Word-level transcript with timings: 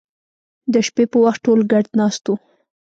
د 0.73 0.75
شپې 0.87 1.03
په 1.11 1.17
وخت 1.23 1.39
ټول 1.45 1.59
ګډ 1.71 1.85
ناست 1.99 2.23
وو 2.27 2.35